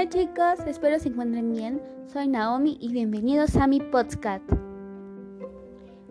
Hola 0.00 0.08
chicos, 0.08 0.66
espero 0.66 0.98
se 0.98 1.08
encuentren 1.08 1.52
bien. 1.52 1.82
Soy 2.10 2.26
Naomi 2.26 2.78
y 2.80 2.90
bienvenidos 2.90 3.54
a 3.56 3.66
mi 3.66 3.80
podcast. 3.80 4.42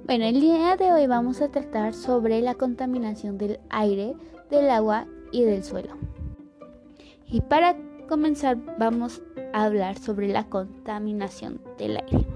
Bueno, 0.05 0.25
el 0.25 0.39
día 0.39 0.77
de 0.77 0.93
hoy 0.93 1.07
vamos 1.07 1.41
a 1.41 1.49
tratar 1.49 1.95
sobre 1.95 2.39
la 2.41 2.53
contaminación 2.53 3.39
del 3.39 3.59
aire, 3.71 4.15
del 4.51 4.69
agua 4.69 5.07
y 5.31 5.43
del 5.43 5.63
suelo. 5.63 5.97
Y 7.25 7.41
para 7.41 7.77
comenzar 8.07 8.59
vamos 8.77 9.23
a 9.53 9.63
hablar 9.63 9.97
sobre 9.97 10.27
la 10.27 10.43
contaminación 10.43 11.59
del 11.79 11.97
aire. 11.97 12.27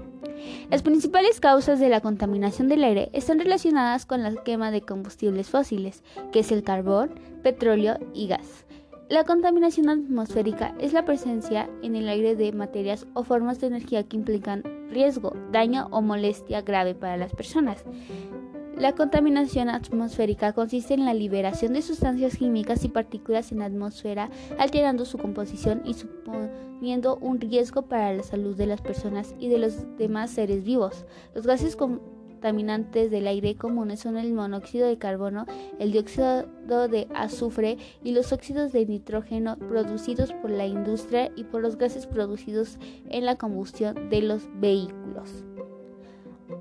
Las 0.72 0.82
principales 0.82 1.38
causas 1.38 1.78
de 1.78 1.88
la 1.88 2.00
contaminación 2.00 2.68
del 2.68 2.82
aire 2.82 3.10
están 3.12 3.38
relacionadas 3.38 4.06
con 4.06 4.24
la 4.24 4.34
quema 4.42 4.72
de 4.72 4.80
combustibles 4.80 5.50
fósiles, 5.50 6.02
que 6.32 6.40
es 6.40 6.50
el 6.50 6.64
carbón, 6.64 7.14
petróleo 7.44 7.96
y 8.12 8.26
gas. 8.26 8.64
La 9.10 9.24
contaminación 9.24 9.90
atmosférica 9.90 10.74
es 10.80 10.94
la 10.94 11.04
presencia 11.04 11.68
en 11.82 11.94
el 11.94 12.08
aire 12.08 12.36
de 12.36 12.52
materias 12.52 13.06
o 13.12 13.22
formas 13.22 13.60
de 13.60 13.66
energía 13.66 14.02
que 14.04 14.16
implican 14.16 14.62
riesgo, 14.88 15.34
daño 15.52 15.88
o 15.90 16.00
molestia 16.00 16.62
grave 16.62 16.94
para 16.94 17.18
las 17.18 17.34
personas. 17.34 17.84
La 18.78 18.94
contaminación 18.94 19.68
atmosférica 19.68 20.54
consiste 20.54 20.94
en 20.94 21.04
la 21.04 21.12
liberación 21.12 21.74
de 21.74 21.82
sustancias 21.82 22.38
químicas 22.38 22.82
y 22.84 22.88
partículas 22.88 23.52
en 23.52 23.58
la 23.58 23.66
atmósfera, 23.66 24.30
alterando 24.58 25.04
su 25.04 25.18
composición 25.18 25.82
y 25.84 25.94
suponiendo 25.94 27.16
un 27.16 27.40
riesgo 27.40 27.82
para 27.82 28.12
la 28.14 28.22
salud 28.22 28.56
de 28.56 28.66
las 28.66 28.80
personas 28.80 29.34
y 29.38 29.48
de 29.48 29.58
los 29.58 29.96
demás 29.98 30.30
seres 30.30 30.64
vivos. 30.64 31.04
Los 31.34 31.46
gases 31.46 31.76
contaminantes 32.44 33.10
del 33.10 33.26
aire 33.26 33.56
comunes 33.56 34.00
son 34.00 34.18
el 34.18 34.34
monóxido 34.34 34.86
de 34.86 34.98
carbono, 34.98 35.46
el 35.78 35.92
dióxido 35.92 36.44
de 36.88 37.08
azufre 37.14 37.78
y 38.02 38.12
los 38.12 38.34
óxidos 38.34 38.70
de 38.70 38.84
nitrógeno 38.84 39.56
producidos 39.56 40.34
por 40.34 40.50
la 40.50 40.66
industria 40.66 41.32
y 41.36 41.44
por 41.44 41.62
los 41.62 41.78
gases 41.78 42.06
producidos 42.06 42.78
en 43.08 43.24
la 43.24 43.36
combustión 43.36 44.10
de 44.10 44.20
los 44.20 44.46
vehículos. 44.60 45.42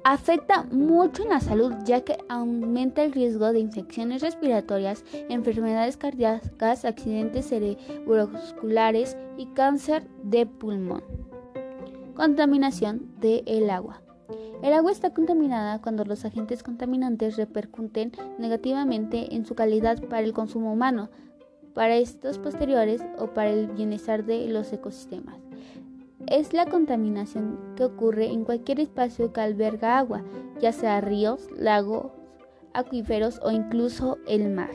Afecta 0.05 0.63
mucho 0.71 1.23
en 1.23 1.29
la 1.29 1.41
salud 1.41 1.73
ya 1.83 1.99
que 1.99 2.17
aumenta 2.29 3.03
el 3.03 3.11
riesgo 3.11 3.51
de 3.51 3.59
infecciones 3.59 4.21
respiratorias, 4.21 5.03
enfermedades 5.27 5.97
cardíacas, 5.97 6.85
accidentes 6.85 7.49
cerebrovasculares 7.49 9.17
y 9.37 9.47
cáncer 9.47 10.07
de 10.23 10.45
pulmón. 10.45 11.03
Contaminación 12.15 13.19
del 13.19 13.69
agua. 13.69 14.02
El 14.61 14.73
agua 14.73 14.91
está 14.91 15.13
contaminada 15.13 15.81
cuando 15.81 16.05
los 16.05 16.25
agentes 16.25 16.63
contaminantes 16.63 17.37
repercuten 17.37 18.11
negativamente 18.39 19.35
en 19.35 19.45
su 19.45 19.55
calidad 19.55 20.01
para 20.03 20.21
el 20.21 20.33
consumo 20.33 20.71
humano, 20.71 21.09
para 21.73 21.97
estos 21.97 22.39
posteriores 22.39 23.01
o 23.17 23.27
para 23.27 23.49
el 23.49 23.67
bienestar 23.67 24.25
de 24.25 24.47
los 24.47 24.71
ecosistemas. 24.71 25.37
Es 26.27 26.53
la 26.53 26.65
contaminación 26.65 27.59
que 27.75 27.83
ocurre 27.83 28.27
en 28.27 28.45
cualquier 28.45 28.79
espacio 28.79 29.33
que 29.33 29.41
alberga 29.41 29.97
agua, 29.97 30.23
ya 30.61 30.71
sea 30.71 31.01
ríos, 31.01 31.49
lagos, 31.57 32.11
acuíferos 32.73 33.39
o 33.43 33.51
incluso 33.51 34.17
el 34.27 34.49
mar. 34.49 34.71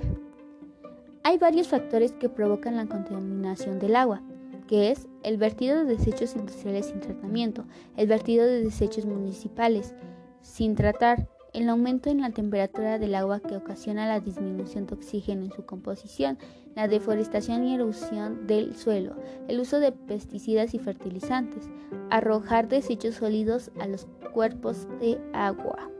Hay 1.23 1.39
varios 1.39 1.69
factores 1.69 2.13
que 2.13 2.29
provocan 2.29 2.77
la 2.77 2.87
contaminación 2.87 3.79
del 3.79 3.97
agua 3.97 4.23
que 4.69 4.93
es 4.93 5.09
el 5.25 5.37
vertido 5.39 5.79
de 5.79 5.97
desechos 5.97 6.37
industriales 6.37 6.87
sin 6.87 7.01
tratamiento, 7.01 7.65
el 7.97 8.07
vertido 8.07 8.47
de 8.47 8.63
desechos 8.63 9.05
municipales 9.05 9.95
sin 10.43 10.77
tratar, 10.77 11.29
el 11.55 11.69
aumento 11.71 12.11
en 12.11 12.21
la 12.21 12.31
temperatura 12.31 12.99
del 12.99 13.15
agua 13.15 13.41
que 13.41 13.57
ocasiona 13.57 14.07
la 14.07 14.21
disminución 14.21 14.87
de 14.87 14.95
oxígeno 14.95 15.47
en 15.47 15.53
su 15.53 15.65
composición, 15.65 16.39
la 16.77 16.87
deforestación 16.87 17.67
y 17.67 17.75
erosión 17.75 18.47
del 18.47 18.77
suelo, 18.77 19.17
el 19.49 19.59
uso 19.59 19.81
de 19.81 19.91
pesticidas 19.91 20.75
y 20.75 20.79
fertilizantes, 20.79 21.69
arrojar 22.11 22.69
desechos 22.69 23.17
sólidos 23.17 23.71
a 23.81 23.89
los 23.89 24.07
cuerpos 24.33 24.87
de 25.01 25.19
agua. 25.33 25.91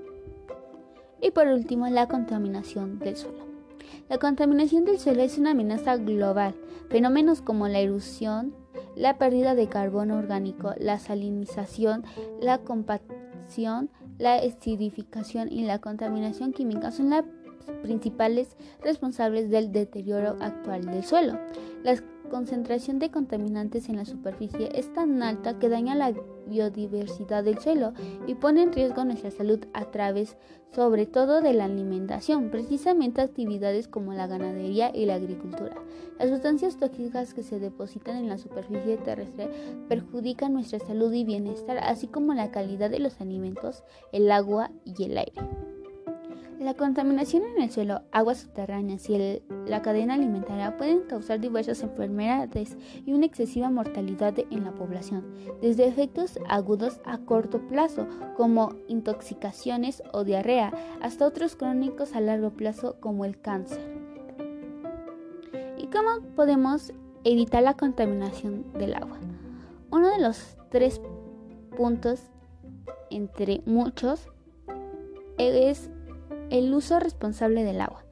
Y 1.21 1.31
por 1.31 1.49
último, 1.49 1.89
la 1.89 2.07
contaminación 2.07 2.99
del 2.99 3.17
suelo. 3.17 3.48
La 4.09 4.19
contaminación 4.19 4.85
del 4.85 4.99
suelo 4.99 5.23
es 5.23 5.39
una 5.39 5.51
amenaza 5.53 5.97
global. 5.97 6.55
Fenómenos 6.89 7.43
como 7.43 7.69
la 7.69 7.79
erosión, 7.81 8.55
la 8.97 9.19
pérdida 9.19 9.55
de 9.55 9.69
carbono 9.69 10.17
orgánico, 10.17 10.75
la 10.79 10.99
salinización, 10.99 12.05
la 12.41 12.59
compacción, 12.59 13.91
la 14.19 14.37
acidificación 14.37 15.53
y 15.53 15.65
la 15.65 15.81
contaminación 15.81 16.53
química 16.53 16.91
son 16.91 17.11
las 17.11 17.25
principales 17.83 18.57
responsables 18.83 19.51
del 19.51 19.73
deterioro 19.73 20.37
actual 20.41 20.87
del 20.87 21.05
suelo. 21.05 21.39
Concentración 22.29 22.99
de 22.99 23.11
contaminantes 23.11 23.89
en 23.89 23.97
la 23.97 24.05
superficie 24.05 24.71
es 24.75 24.93
tan 24.93 25.23
alta 25.23 25.59
que 25.59 25.69
daña 25.69 25.95
la 25.95 26.13
biodiversidad 26.47 27.45
del 27.45 27.59
suelo 27.59 27.93
y 28.27 28.35
pone 28.35 28.63
en 28.63 28.73
riesgo 28.73 29.05
nuestra 29.05 29.31
salud 29.31 29.61
a 29.73 29.91
través 29.91 30.37
sobre 30.75 31.07
todo 31.07 31.41
de 31.41 31.55
la 31.55 31.65
alimentación, 31.65 32.51
precisamente 32.51 33.23
actividades 33.23 33.89
como 33.89 34.13
la 34.13 34.27
ganadería 34.27 34.95
y 34.95 35.07
la 35.07 35.15
agricultura. 35.15 35.77
Las 36.19 36.29
sustancias 36.29 36.77
tóxicas 36.77 37.33
que 37.33 37.43
se 37.43 37.59
depositan 37.59 38.17
en 38.17 38.29
la 38.29 38.39
superficie 38.39 38.99
terrestre 38.99 39.49
perjudican 39.89 40.53
nuestra 40.53 40.79
salud 40.79 41.13
y 41.13 41.25
bienestar, 41.25 41.79
así 41.79 42.07
como 42.07 42.35
la 42.35 42.51
calidad 42.51 42.91
de 42.91 42.99
los 42.99 43.21
alimentos, 43.21 43.83
el 44.13 44.31
agua 44.31 44.71
y 44.85 45.05
el 45.05 45.19
aire. 45.19 45.78
La 46.59 46.75
contaminación 46.75 47.45
en 47.45 47.63
el 47.63 47.71
suelo, 47.71 48.03
aguas 48.11 48.39
subterráneas 48.39 49.09
y 49.09 49.43
la 49.67 49.81
cadena 49.81 50.15
alimentaria 50.15 50.77
pueden 50.77 51.03
causar 51.03 51.39
diversas 51.39 51.85
enfermedades 51.85 52.77
y 53.07 53.13
una 53.13 53.27
excesiva 53.27 53.71
mortalidad 53.71 54.35
en 54.51 54.65
la 54.65 54.73
población, 54.75 55.25
desde 55.63 55.87
efectos 55.87 56.37
agudos 56.49 57.01
a 57.05 57.19
corto 57.19 57.61
plazo, 57.69 58.09
como 58.37 58.75
intoxicaciones 58.89 60.03
o 60.13 60.25
diarrea, 60.25 60.73
hasta 61.01 61.29
otros 61.29 61.55
crónicos 61.55 62.17
a 62.17 62.21
largo 62.21 62.51
plazo, 62.51 62.97
como 62.99 63.25
el 63.25 63.41
cáncer. 63.41 63.97
¿Y 65.77 65.87
cómo 65.87 66.23
podemos 66.35 66.93
evitar 67.23 67.63
la 67.63 67.75
contaminación 67.75 68.73
del 68.73 68.95
agua? 68.95 69.21
Uno 69.93 70.09
de 70.09 70.21
los 70.21 70.57
tres 70.71 71.01
puntos, 71.77 72.21
entre 73.11 73.63
muchos, 73.65 74.29
es 75.39 75.89
el 76.51 76.73
uso 76.75 76.99
responsable 77.01 77.65
del 77.65 77.81
agua. 77.81 78.05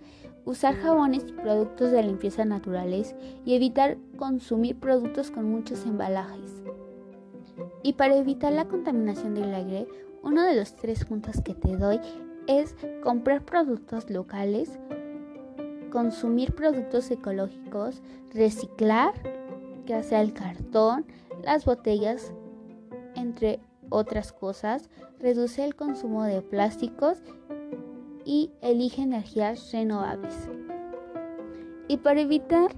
Usar 0.44 0.76
jabones 0.76 1.24
y 1.26 1.32
productos 1.32 1.90
de 1.90 2.02
limpieza 2.02 2.44
naturales 2.44 3.16
y 3.44 3.54
evitar 3.54 3.98
consumir 4.16 4.78
productos 4.78 5.30
con 5.30 5.50
muchos 5.50 5.84
embalajes. 5.84 6.62
Y 7.82 7.94
para 7.94 8.16
evitar 8.16 8.52
la 8.52 8.66
contaminación 8.66 9.34
del 9.34 9.54
aire, 9.54 9.88
uno 10.22 10.42
de 10.42 10.56
los 10.56 10.74
tres 10.76 11.04
puntos 11.04 11.40
que 11.40 11.54
te 11.54 11.76
doy 11.76 12.00
es 12.46 12.76
comprar 13.02 13.44
productos 13.44 14.08
locales, 14.10 14.78
consumir 15.90 16.54
productos 16.54 17.10
ecológicos, 17.10 18.02
reciclar, 18.32 19.14
ya 19.86 20.02
sea 20.02 20.20
el 20.20 20.32
cartón, 20.32 21.06
las 21.42 21.64
botellas, 21.64 22.32
entre 23.14 23.60
otras 23.88 24.32
cosas, 24.32 24.88
reduce 25.18 25.64
el 25.64 25.74
consumo 25.74 26.24
de 26.24 26.42
plásticos 26.42 27.18
y 28.26 28.50
elige 28.60 29.02
energías 29.02 29.72
renovables. 29.72 30.34
Y 31.88 31.98
para 31.98 32.20
evitar 32.20 32.72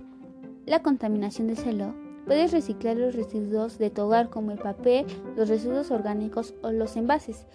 la 0.67 0.83
contaminación 0.83 1.49
del 1.49 1.57
suelo, 1.57 1.95
puedes 2.27 2.53
reciclar 2.53 2.99
los 2.99 3.15
residuos 3.15 3.79
de 3.79 3.89
tu 3.89 4.03
hogar 4.03 4.29
como 4.29 4.53
el 4.53 4.59
papel, 4.59 5.07
los 5.35 5.49
residuos 5.49 5.91
orgánicos 5.91 6.55
o 6.63 6.71
los 6.71 6.95
envases. 6.97 7.47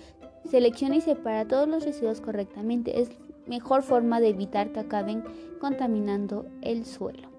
Selecciona 0.49 0.95
y 0.95 1.01
separa 1.01 1.47
todos 1.47 1.69
los 1.69 1.85
residuos 1.85 2.19
correctamente. 2.19 2.99
Es 2.99 3.11
mejor 3.45 3.83
forma 3.83 4.19
de 4.19 4.29
evitar 4.29 4.71
que 4.71 4.79
acaben 4.79 5.23
contaminando 5.61 6.47
el 6.61 6.85
suelo. 6.85 7.29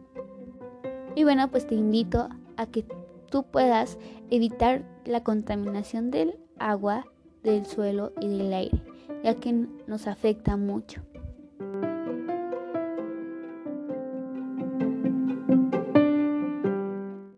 Y 1.17 1.25
bueno, 1.25 1.51
pues 1.51 1.67
te 1.67 1.75
invito 1.75 2.29
a 2.57 2.67
que 2.67 2.85
tú 3.29 3.43
puedas 3.43 3.99
evitar 4.31 4.85
la 5.05 5.25
contaminación 5.25 6.13
del 6.13 6.39
agua, 6.59 7.07
del 7.43 7.67
suelo 7.67 8.13
y 8.21 8.29
del 8.29 8.53
aire 8.53 8.84
ya 9.25 9.35
que 9.35 9.53
nos 9.87 10.07
afecta 10.07 10.57
mucho. 10.57 11.01